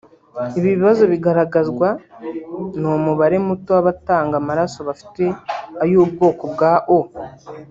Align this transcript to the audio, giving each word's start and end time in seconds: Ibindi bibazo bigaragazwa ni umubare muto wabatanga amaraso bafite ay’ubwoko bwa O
Ibindi 0.57 0.77
bibazo 0.79 1.03
bigaragazwa 1.13 1.87
ni 2.79 2.87
umubare 2.97 3.37
muto 3.47 3.69
wabatanga 3.75 4.33
amaraso 4.41 4.77
bafite 4.87 5.23
ay’ubwoko 5.83 6.43
bwa 6.53 6.73
O 6.99 6.99